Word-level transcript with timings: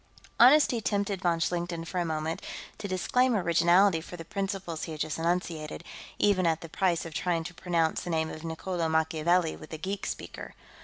Honesty 0.39 0.81
tempted 0.81 1.21
von 1.21 1.39
Schlichten, 1.39 1.85
for 1.85 1.99
a 1.99 2.05
moment, 2.05 2.41
to 2.79 2.87
disclaim 2.87 3.35
originality 3.35 4.01
for 4.01 4.17
the 4.17 4.25
principles 4.25 4.85
he 4.85 4.93
had 4.93 5.01
just 5.01 5.19
enunciated, 5.19 5.83
even 6.17 6.47
at 6.47 6.61
the 6.61 6.69
price 6.69 7.05
of 7.05 7.13
trying 7.13 7.43
to 7.43 7.53
pronounce 7.53 8.01
the 8.01 8.09
name 8.09 8.31
of 8.31 8.43
Niccolo 8.43 8.89
Machiavelli 8.89 9.55
with 9.55 9.71
a 9.73 9.77
geek 9.77 10.07
speaker. 10.07 10.55